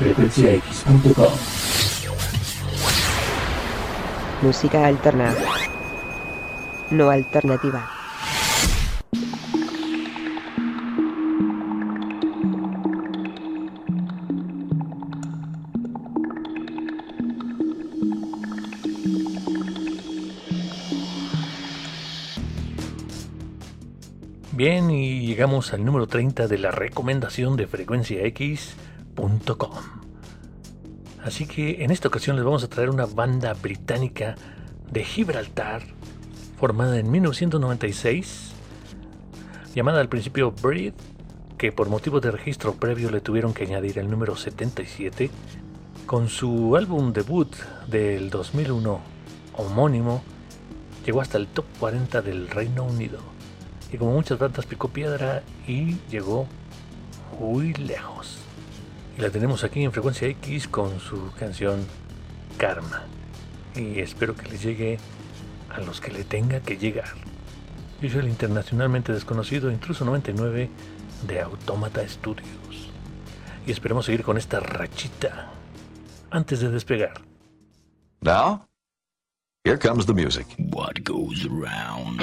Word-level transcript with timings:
frecuenciax.com. 0.00 1.28
Música 4.40 4.86
alterna. 4.86 5.34
No 6.90 7.10
alternativa. 7.10 7.86
Bien, 24.52 24.90
y 24.90 25.26
llegamos 25.26 25.74
al 25.74 25.84
número 25.84 26.06
30 26.06 26.48
de 26.48 26.58
la 26.58 26.70
recomendación 26.70 27.56
de 27.56 27.66
Así 31.22 31.46
que 31.46 31.84
en 31.84 31.90
esta 31.90 32.08
ocasión 32.08 32.36
les 32.36 32.44
vamos 32.44 32.64
a 32.64 32.68
traer 32.68 32.90
una 32.90 33.06
banda 33.06 33.52
británica 33.54 34.34
de 34.90 35.04
Gibraltar, 35.04 35.82
formada 36.58 36.98
en 36.98 37.10
1996, 37.10 38.52
llamada 39.74 40.00
al 40.00 40.08
principio 40.08 40.52
Breed, 40.52 40.94
que 41.58 41.72
por 41.72 41.88
motivo 41.88 42.20
de 42.20 42.30
registro 42.30 42.74
previo 42.74 43.10
le 43.10 43.20
tuvieron 43.20 43.52
que 43.52 43.64
añadir 43.64 43.98
el 43.98 44.10
número 44.10 44.34
77, 44.34 45.30
con 46.06 46.28
su 46.28 46.74
álbum 46.74 47.12
debut 47.12 47.54
del 47.86 48.30
2001 48.30 49.00
homónimo, 49.56 50.22
llegó 51.04 51.20
hasta 51.20 51.38
el 51.38 51.46
top 51.46 51.66
40 51.78 52.22
del 52.22 52.48
Reino 52.48 52.84
Unido. 52.84 53.18
Y 53.92 53.98
como 53.98 54.12
muchas 54.12 54.38
bandas 54.38 54.66
picó 54.66 54.88
piedra 54.88 55.42
y 55.66 55.98
llegó 56.10 56.46
muy 57.38 57.74
lejos. 57.74 58.39
La 59.20 59.28
tenemos 59.28 59.64
aquí 59.64 59.84
en 59.84 59.92
Frecuencia 59.92 60.26
X 60.28 60.66
con 60.66 60.98
su 60.98 61.30
canción 61.38 61.84
Karma. 62.56 63.02
Y 63.76 64.00
espero 64.00 64.34
que 64.34 64.48
les 64.48 64.62
llegue 64.62 64.98
a 65.68 65.80
los 65.80 66.00
que 66.00 66.10
le 66.10 66.24
tenga 66.24 66.60
que 66.60 66.78
llegar. 66.78 67.08
Yo 68.00 68.08
soy 68.08 68.20
el 68.20 68.28
internacionalmente 68.28 69.12
desconocido 69.12 69.70
Intruso 69.70 70.06
99 70.06 70.70
de 71.28 71.40
Automata 71.40 72.00
Studios. 72.08 72.90
Y 73.66 73.72
esperemos 73.72 74.06
seguir 74.06 74.22
con 74.22 74.38
esta 74.38 74.58
rachita 74.58 75.50
antes 76.30 76.60
de 76.60 76.70
despegar. 76.70 77.20
Now, 78.22 78.66
here 79.64 79.78
comes 79.78 80.06
the 80.06 80.14
music. 80.14 80.46
What 80.72 81.04
goes 81.04 81.44
around? 81.44 82.22